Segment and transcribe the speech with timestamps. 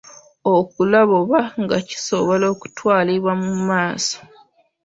[0.55, 4.17] Okulaba oba nga kisobola okutwalibwa mu maaso.